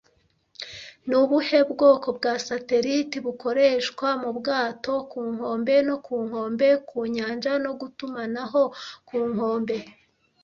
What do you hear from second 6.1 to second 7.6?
nkombe-ku-nyanja